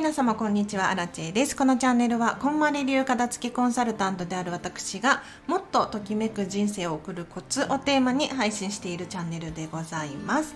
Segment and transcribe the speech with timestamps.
[0.00, 0.88] 皆様こんにちは。
[0.88, 1.54] アラチェです。
[1.54, 10.54] このチャンネルはこんまり流片付けコンサルタントである私がもっとときめく人生を送るコツをテーマに配信しているチャンネルでございます。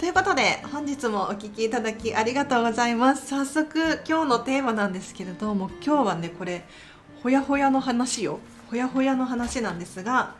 [0.00, 3.28] ということで本日もお聴きいただきありがとうございます。
[3.28, 6.64] 早速今日のテーマなんですけれども今日はねこれ
[7.22, 8.40] ほやほやの話よ。
[8.68, 10.34] ほやほやの話なんですが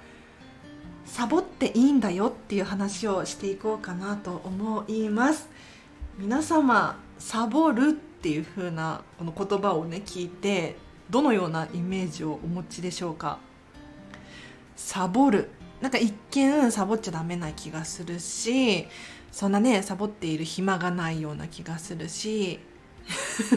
[1.07, 5.49] サボっていいんだよっていう話をしていこうかなと思います。
[6.19, 10.77] 皆様サボるっていう風なこの言葉をね聞いて
[11.11, 13.41] どのようなイメージをお持ちでしょうか？
[14.77, 15.51] サボる。
[15.81, 18.87] なんか一見サボっちゃダメな気がするし
[19.33, 22.61] そんなねサボっている暇がないような気がするし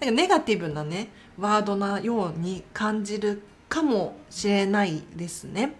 [0.00, 5.76] なんかネガティブなねワードなように感じるかもしれないですね。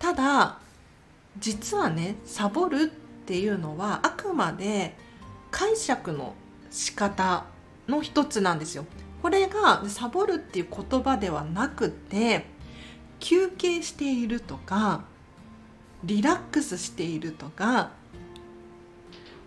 [0.00, 0.58] ただ
[1.38, 4.96] 実はねサボるっていうのはあくまで
[5.52, 6.34] 解釈の
[6.74, 7.44] 仕方
[7.86, 8.84] の一つなんですよ。
[9.22, 12.46] これがサボるっていう言葉ではなくて
[13.20, 15.04] 休憩しているとか
[16.02, 17.92] リラックスしているとか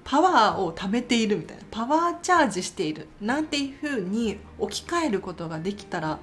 [0.04, 6.20] パワーを貯めているみたいなパワーチャージしているなんていうふうに置き換えることができたら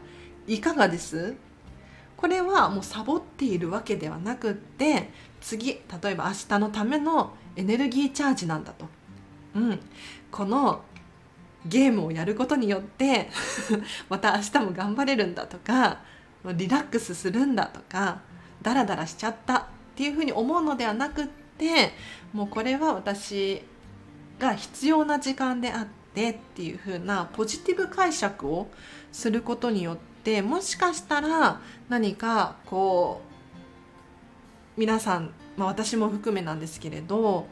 [0.46, 1.36] いかがです？
[2.16, 5.10] これはもうサボっているわけではなくって
[5.42, 8.86] 次例えば明日のためのエネルギーチャージなんだと、
[9.54, 9.80] うん、
[10.30, 10.82] この
[11.66, 13.30] ゲームをやることによって
[14.08, 16.00] また明日も頑張れるんだとか
[16.44, 18.20] リラックスするんだとか
[18.62, 19.64] ダラダラしちゃったっ
[19.96, 21.26] ていうふうに思うのではなくっ
[21.58, 21.92] て
[22.32, 23.62] もうこれは私
[24.38, 28.68] が必要な時間であってっていうふうなポジティブ解釈を
[29.12, 33.22] することによってもしかしたら何かこ
[34.76, 37.46] う皆さん、まあ、私も含めなんですけれど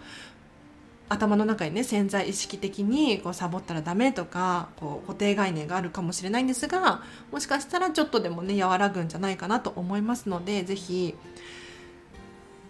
[1.13, 11.15] 頭の中にね潜在意識的にこうサボったらダメとかこう固定概念があるかもしれないんですがもしかしたらちょっとでもね和らぐんじゃないかなと思いますので是非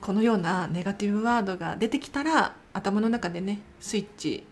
[0.00, 4.44] このようなネガティブワードが出てきたら頭の中でねスイッチ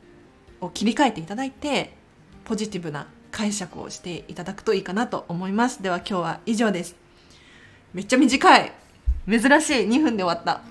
[0.61, 1.93] を切り替えていただいて
[2.45, 5.83] ポジティブな解釈をしていただくといいかなと思います。
[5.83, 6.97] では今日は以上です。
[7.95, 8.73] めっちゃ短い。
[9.29, 9.49] 珍しい。
[9.89, 10.70] 2分で終わった。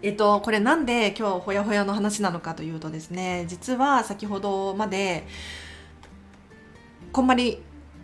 [0.00, 5.26] えっと、これなんで今日ほやほやの話なのかというとですね実は先ほどまで
[7.10, 7.62] こんまり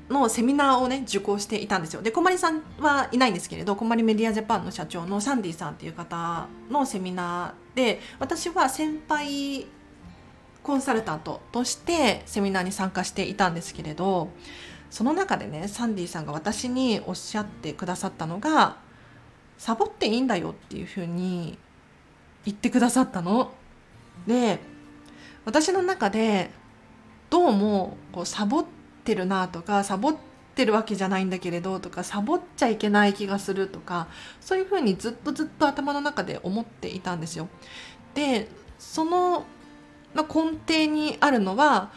[0.08, 2.02] のセミナーをね受講していたんですよ。
[2.02, 9.66] でこんまりさんはいないんですけれどこんまりメディアジャパンの社長のサンディさんっていう方のセミナーで私は先輩
[10.62, 14.30] コンサルタントとしてセミナーに参加していたんですけれど
[14.90, 18.78] その中でねサンディさんが私におっしゃってくださったのが
[19.58, 21.58] サボっていいんだよっていうふうに
[22.44, 23.52] 言ってくださったの？
[24.26, 24.58] で
[25.44, 26.50] 私の中で
[27.30, 28.64] どうもこうサボっ
[29.04, 30.16] てるなとかサボっ
[30.54, 34.06] てるわけじゃないんだけれどとかサボっちゃいけない気がするとか
[34.40, 37.48] そういうふうにずっとずっと頭の中で思っていたんですよ。
[38.14, 39.44] でその
[40.14, 40.24] 根
[40.66, 41.90] 底にあるのは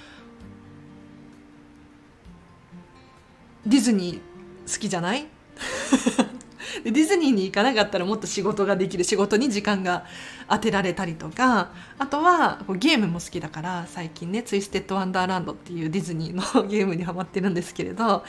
[3.66, 5.28] ディズニー好きじゃない？
[6.84, 10.06] でディズニーに行かなかったらもっと仕事ができる仕事に時間が
[10.50, 18.24] 当てられたりとかあとはこうゲームも好きだから最近ね「ツイステッド・ワンダーランド」っていうディズニーの ゲームにハマってるんですけれど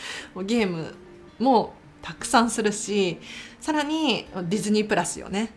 [0.44, 0.94] ゲーム
[1.38, 3.18] もたくさんするし
[3.60, 5.52] さらにディズニープラスよね。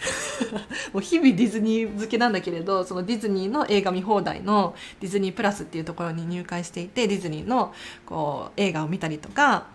[0.94, 7.74] もう日々ディズニー漬けなんだけれどそのディズニーの映画見放題のディズニープラスっていうところに入会していてディズニーの
[8.06, 9.66] こう映画を見たりとか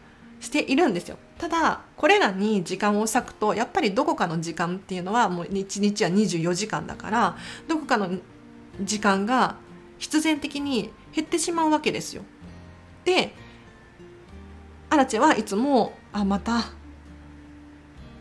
[0.45, 1.17] しているんですよ。
[1.37, 8.09] ただこれらに時間を割くとやっぱりどこかの時間っていうのはもう1日は24時間だからどこかの
[8.81, 9.57] 時間が
[9.97, 12.23] 必然的に減ってしまうわけですよ。
[13.03, 13.33] で
[14.89, 16.71] アラチェはいつもあまた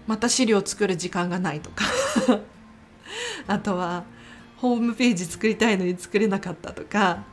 [0.06, 1.84] また資料作る時間がないとか。
[3.46, 4.04] あとは
[4.56, 7.24] ホームページ作りたいのに作れなかったとか。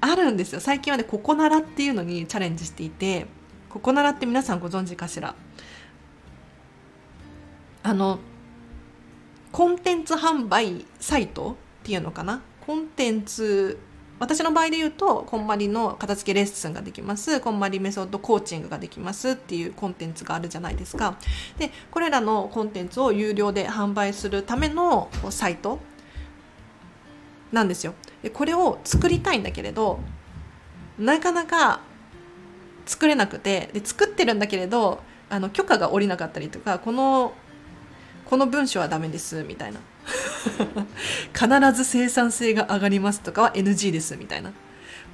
[0.00, 0.60] あるんですよ。
[0.60, 3.26] 最近はねここならっていうのにチャレンジしていて。
[3.70, 5.34] ここならって皆さんご存知かしら？
[7.82, 8.18] あの
[9.52, 11.54] コンテンツ販売サイトっ
[11.84, 12.42] ていうのかな？
[12.66, 13.78] コンテンツ
[14.18, 17.40] 私の場合で言うとこんまりの片付けレッスンができます。
[17.40, 21.16] こんまりメソッドコーチングができますっていうコンテンツがあるじゃないですか。
[21.56, 25.78] でこれらのコンテンツを有料で販売するためのサイト
[27.52, 27.94] なんですよ。
[28.22, 30.00] でこれを作りたいんだけれど
[30.98, 31.80] なかなか
[32.88, 37.34] 作れなくてで作ってるんだけれどあの許可が下りなかったりとかこの
[38.24, 39.80] この文章はダメですみたいな。
[41.38, 44.52] 必ず生産性が上がりますとかは NG ですみたいな。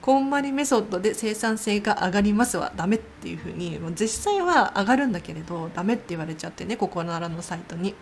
[0.00, 7.94] こんまりメソッドで生産性が上がりますはダメっていうふうに実際は上がるんだけれどダメって言われちゃってねここならのサイトに。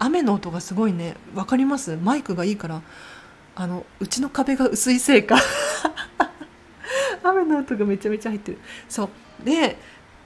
[0.00, 1.96] 雨の音がすごいね分かります？
[1.96, 2.82] マイクがいいから
[3.54, 5.38] あのうちの壁が薄いせいか。
[7.22, 8.58] 雨の音がめちゃめちゃ入ってる。
[8.88, 9.44] そう。
[9.44, 9.76] で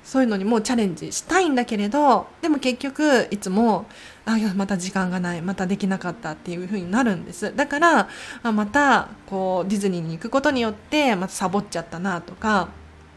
[0.04, 3.86] そういうのにもチャレンジしたいんだけれどでも結局いつも
[4.24, 7.54] あいやまた時間がないまたできなかったっていう風になるんです。
[7.54, 8.08] だから
[8.42, 12.68] あまたこうディズニーに行くことによってまたサボっちゃったなとか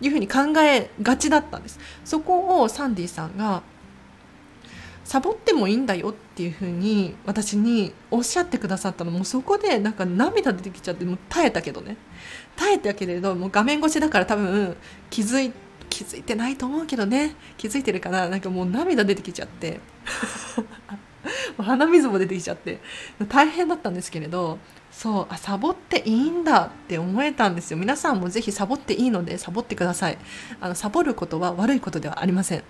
[0.02, 1.80] いう風に考えがちだったんです。
[2.04, 3.64] そこをサンディさんが
[5.06, 9.12] サボってもいいんだよっていう風に私におっしゃってくださったの。
[9.12, 11.96] もうそこでなんか涙出てきちゃってもう耐えたけどね。
[12.56, 14.76] 耐えたけれどもう画面越しだから多分
[15.12, 15.54] 気づい
[15.92, 17.36] 気づいてないと思うけどね。
[17.56, 19.80] 気づいてるかななんかもう涙出てきちゃって。
[21.58, 22.80] 鼻水も出てきちゃって。
[23.30, 24.58] 大変だったんですけれど
[24.92, 27.78] そうあサボっていいんだって思えたんですよ。
[27.78, 30.18] 皆さんもぜひサボっていいのでサボってください。
[30.60, 32.64] あのサボることは悪いことではありません。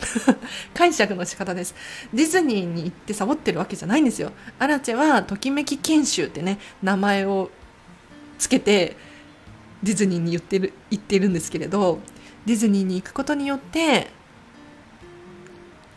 [0.74, 1.74] 解釈の仕方です。
[2.12, 4.32] ディズニーに行ってサボってるわけじゃないんですよ。
[4.58, 7.50] アラチェはときめき研修ってね名前を
[8.38, 8.96] つけて
[9.82, 12.00] ディズニーに言ってる言ってるんですけれど
[12.46, 14.10] ディズニーに行くことによって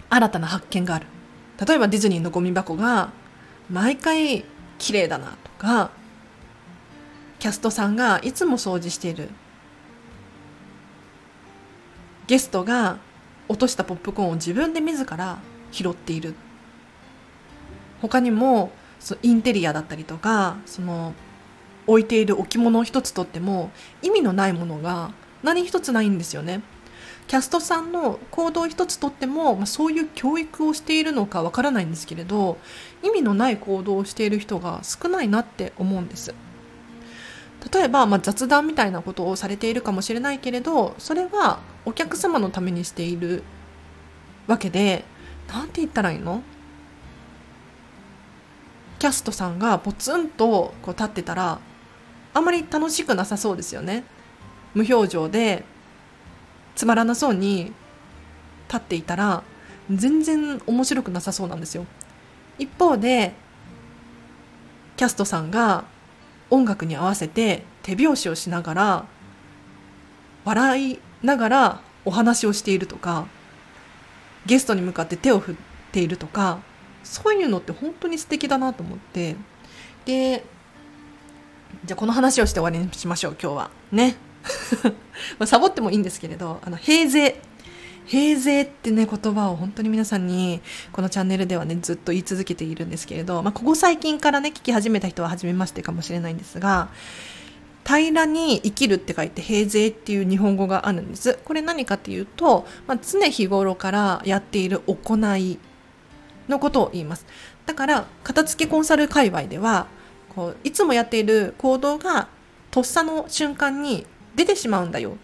[0.09, 1.07] 新たな発見がある。
[1.65, 3.11] 例えばディズニーのゴミ箱が
[3.71, 4.45] 毎回
[4.77, 5.89] 綺麗だなとか
[7.39, 9.29] キャストさんがいつも掃除している
[12.27, 12.97] ゲストが
[13.47, 15.39] 落としたポップコーンを自分で自ら
[15.71, 16.35] 拾っている
[18.01, 21.13] 他にもそのインテリアだったりとかその
[21.87, 23.71] 置いている置物を一つとっても
[24.01, 25.11] 意味のないものが
[25.43, 26.61] 何一つないんですよね。
[27.27, 32.57] キャストさんの行動一つとっても、まあ、そういう教育をしているのかわからないんですけれど
[33.01, 36.35] 意味のない行動をしている人が少ないなって思うんです。
[37.73, 43.43] 例えば、まあ、雑談みたいなことをされているかもしれないけれどそれはお客様のためにしている
[44.47, 45.03] わけで
[45.47, 46.41] 何て言ったらいいの？
[48.99, 51.59] キャストさんがポツンとこう立ってたら
[52.33, 54.03] あんまり楽しくなさそうですよね。
[54.73, 55.63] 無表情で
[56.75, 57.71] つまらなそうに
[58.67, 59.43] 立っていたら
[59.89, 61.85] 全然面白くなさそうなんですよ
[62.57, 63.33] 一方で
[64.97, 65.85] キャストさんが
[66.49, 69.05] 音楽に合わせて手拍子をしながら
[70.43, 73.27] 笑いながらお話をしているとか
[74.45, 75.55] ゲストに向かって手を振っ
[75.91, 76.59] ているとか
[77.03, 79.35] そういうのって本当に素敵だなと思って。
[80.05, 80.43] で
[81.83, 83.69] じゃあこの話をして終わりにしましょう今日は。
[83.91, 84.15] ね。
[85.45, 87.41] サボってもいいんですけれどあの平税
[88.05, 90.61] 平税ってね言葉を本当に皆さんに
[90.91, 96.89] このチャンネルではねずっと言い続けているんですけれど、まあ、ここ最近からね聞き始めた人は初めましてかもしれないんですが
[97.85, 105.59] 平らに生きるって書いて平税っていう日本語があるんですこれ何かっていうと、まあ、常日頃からやっている行い
[106.47, 107.25] のことを言います
[107.65, 109.87] だから片付けコンサル界隈では
[110.35, 112.27] こういつもやっている行動が
[112.71, 114.05] とっさの瞬間に
[114.35, 115.17] 出てしまうんだよ。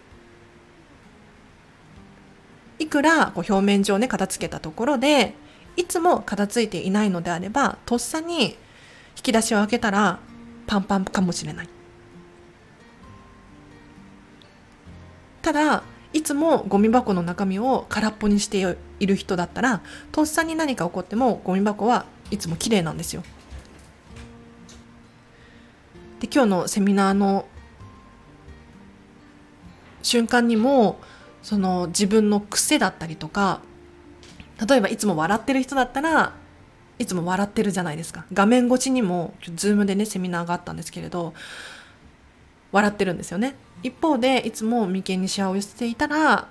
[2.82, 5.34] いくらこう表面上ね片付けたところで
[5.76, 8.56] いつも片付いていないのであればとっさに引
[9.22, 10.18] き出しを開けたら
[10.66, 11.68] パンパンかもしれない。
[15.42, 19.80] ただいつもゴミ箱の中身を空っぽにしている人だったら
[20.12, 23.22] とっさに何か起こってもゴミ箱はいつも綺麗なんですよ。
[26.20, 27.46] で今日のセミナーの
[30.02, 31.00] 瞬間にも
[31.42, 33.60] その自分の癖だったりとか
[34.66, 36.34] 例えばいつも笑ってる人だったら
[36.98, 38.24] いつも笑ってるじゃないですか。
[38.32, 41.34] 画面越しにもズームでねセミナーがあったんですけれど
[42.70, 43.56] 笑ってるんですよね。
[43.82, 46.48] 一方でいつも眉間にしわを寄せていたら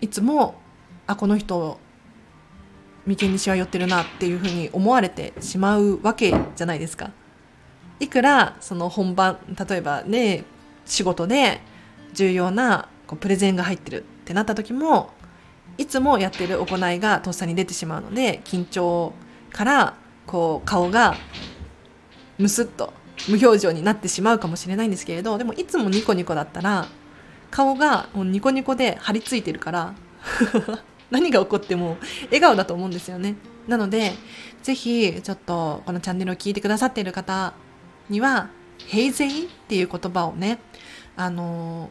[0.00, 0.54] いつも
[1.06, 1.78] あこの人
[3.04, 7.10] 眉間にしわ寄ってるなっていうふうに思われてしまうわけじゃないですか。
[7.98, 10.44] いくらその本番例えばね
[10.86, 11.60] 仕事で
[12.12, 15.10] 重要なこうプレゼンが入ってるってなった時も
[15.78, 19.12] いつもやってる行いがとっさに出てしまうので緊張
[19.50, 19.94] から
[20.26, 21.16] こう顔が
[22.38, 22.92] ムスッと
[23.28, 26.86] 無表情になってしまうかもしれないんですけれどでもいつもニコニコだったら
[27.50, 29.94] 顔がもうニコニコで張り付いてるから
[31.10, 33.34] 何が起こっても笑顔だと思うんですよね。
[33.66, 34.12] なので
[34.62, 37.54] ぜひちょっとこのチャンネルを聞いてくださっている方
[38.08, 38.48] には
[38.78, 39.30] 平成っ
[39.68, 40.58] ていう言葉をね
[41.16, 41.90] あの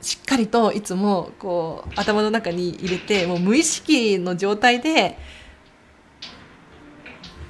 [0.00, 5.18] しっかりといつもこう頭の中に入れてもう無意識の状態で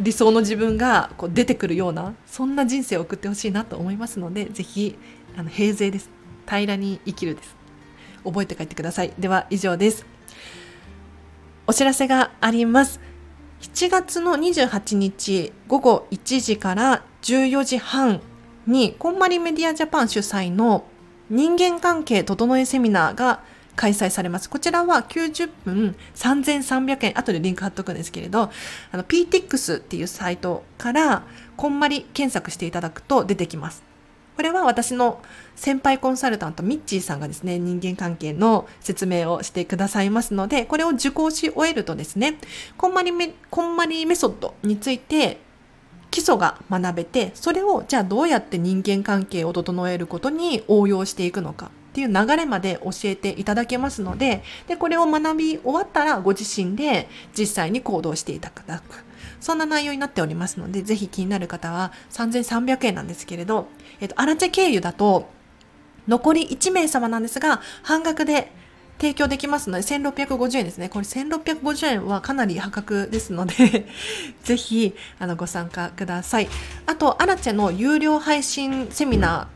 [0.00, 4.96] 理想の自分がこう出てくるようなそんな人生を送ってほしいなと思いますのでぜひ
[5.36, 6.10] あの平勢です。
[6.46, 7.56] 平らに生きるです。
[8.24, 9.12] 覚えて帰ってください。
[9.18, 10.06] では以上です。
[11.66, 13.00] お知らせがあります。
[13.60, 18.20] 7月の28日午後1時から14時半
[18.66, 20.84] にこんまりメディアジャパン主催の
[21.30, 23.40] 人間関係整えセミナーが
[23.76, 24.50] 開催されます。
[24.50, 28.50] こちらは90分3300円、後でリンク貼っとくんですけれど、
[28.90, 31.22] あの、PTX っていうサイトから、
[31.56, 33.84] こんまり検索していただくと出てきます。
[34.38, 35.20] これは私の
[35.56, 42.38] 先輩コンサルタントミッチーさんがですね、人間関係の説明をしてくださいますので、これを受講し終えるとですね、
[42.76, 45.40] こんまりメこんまりメソッドについて
[46.18, 51.66] 基礎が学べて、それをじゃあどうやって人間関係を整えることに応用していくのか。
[51.66, 59.04] っていう流れまで教えていただけますのででこれを学び終わったらご自身で実際に行動していただく
[59.40, 63.66] そんな内容になっておりますのでぜひ気になる方は3300円なんですけれど、
[64.00, 65.28] えっと、アラチェ経由だと
[66.06, 68.52] 残り1名様なんですが半額で
[68.98, 70.88] 提供できますので、1650円ですね。
[70.88, 73.86] これ1650円はかなり破格ですので
[74.42, 76.48] ぜひ、あの、ご参加ください。
[76.86, 79.48] あと、アラチェの有料配信セミナ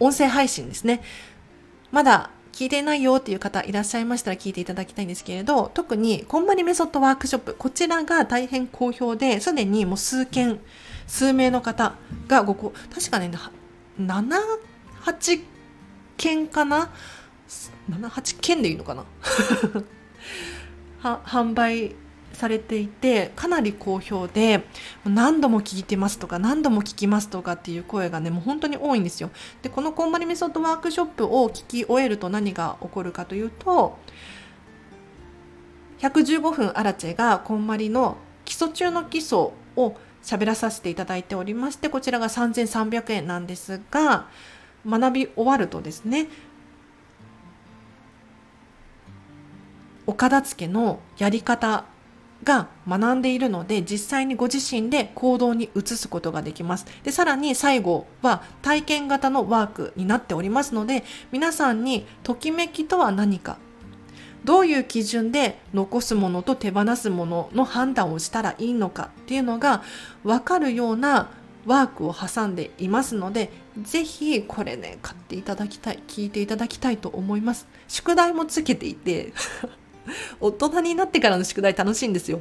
[0.00, 1.02] ー音声配信ですね。
[1.92, 10.60] まだ聞いてないよっていう方いらっしゃいましたら聞いていただきたいんですけれど、特にこんまりメソッドワークショップ、こちらが大変好評で、すでにもう数件、
[11.06, 11.94] 数名の方
[12.28, 13.30] がごこ、確かね、
[13.98, 14.28] 7、
[15.04, 15.42] 8
[16.16, 16.90] 件かな
[17.90, 19.04] ?7、8件でいいのかな？
[21.24, 21.94] 販売
[22.32, 24.64] されていてかなり好評で
[25.04, 29.30] 何度も聞いてますとか何度も聞きますとかっていう声がねもう本当に多いんですよ
[29.62, 33.98] でこのこんまりメソッドワークショップを聞き終えると何が起こるかというと
[36.00, 39.38] 115分アラチェがこんまりの基礎中の基礎
[39.76, 44.28] を喋らさせていただいておりましてこちらが3300円なんですが
[44.86, 46.28] 学び終わるとですね
[50.10, 51.84] お片付けのやり方
[52.42, 56.86] が学んでいるので実際にご自身で行動に移すことができます。
[57.04, 63.58] で、さらに最後は体験型のワークになっておりますので皆さんにときめきとは何か
[64.44, 69.84] どういう基準で残すものと手放すものの判断をしたらいいのかっていうのが
[70.24, 71.30] 分かるような
[71.66, 73.50] ワークを挟んでいますので
[73.82, 79.32] ぜひこれね買っていただきたい聞いていただきたいと思います宿題もつけていて
[80.40, 82.40] 大人になってからの宿題楽しいんですよ。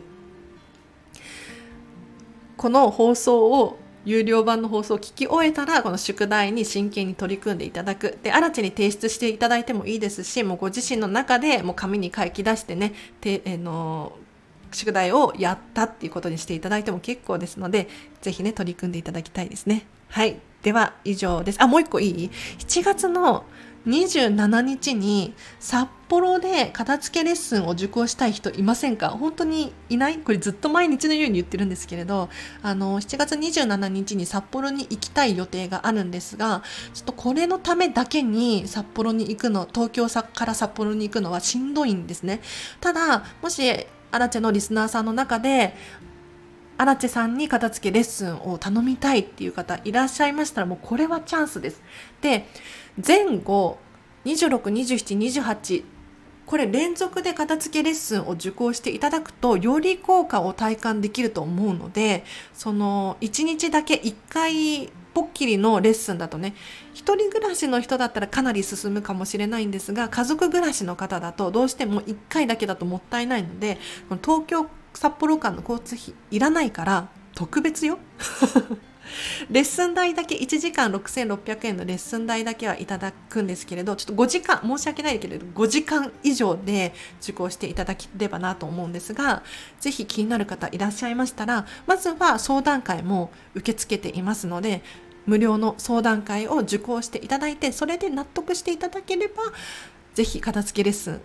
[2.58, 8.18] この放送を有料版の放送を聞き終えたらこの宿題に真剣に取り組んでいただく。
[8.24, 14.14] で新地に提出していただいてもいいですしもうご自身の中でもう紙に書き出してねて、えー、の
[14.72, 17.88] 宿題をやったっていうことにしていただいても結構ですので
[18.22, 19.86] ぜひね取り組んでいただきたいですね。
[20.10, 20.38] はい。
[20.64, 21.62] では以上です。
[21.62, 23.46] あもう一個いい？7月の
[23.88, 29.10] 27日に札幌で片付けレッスンを受講したい人いませんか？
[29.10, 30.18] 本当にいない？
[30.20, 32.30] これずっと毎日のように言ってるんですけれど
[32.62, 42.42] あの7月27日に札幌に行きたい予定があるんですがちょっとこれのためだけに札幌に行くの東京から札幌に行くのはしんどいんですね。
[42.82, 43.64] ただもし
[44.12, 45.76] アラチェのリスナーさんの中で
[46.80, 51.82] アラチさんに片付けレッスンを頼みたいっていう方いらっしゃいましたらもうこれはチャンスです。
[52.22, 52.46] で
[53.06, 53.80] 前後
[54.24, 55.84] 262728
[56.46, 66.56] これ連続で片付けレッスンを受講していただくとより効果を体感できると思うのでその1日だけ1回ぽっきりのレッスンだとね
[66.94, 73.78] 一人暮らしの人だったらかなり進むかもしれないんですが家族暮らしの方だとどうしても1回だけだともったいないので
[74.24, 74.66] 東京
[75.00, 78.00] 札幌間の交通費いらないから特別よ
[79.50, 89.42] レッスン代だけ1時間6600円のレッスン代だけはいただくんですけれどちょっと5時間申し訳ないけれど5時間以上で受講していただければなと思うんですが
[89.80, 94.84] ぜひ気になる方いらっしゃいましたらまずは相談会も受け付けていますので
[95.26, 99.44] 無料の相談会を受講していただいてそれで納得していただければ
[100.14, 101.22] ぜひ片付けレッスン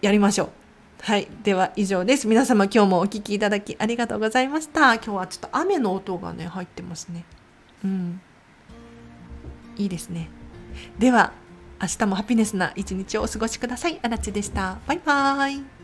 [0.00, 0.65] やりましょう。
[1.02, 1.28] はい。
[1.44, 2.26] では以上です。
[2.26, 4.94] 皆様今日もお聴きいただきありがとうございました。
[4.94, 7.24] 今日はちょっと雨の音がね、入ってますね。
[7.84, 8.20] うん。
[9.76, 10.28] いいですね。
[10.98, 11.32] では、
[11.80, 14.00] 明日もハピネスな一日をお過ごしください。
[14.02, 14.78] あらちでした。
[14.86, 15.75] バイバーイ。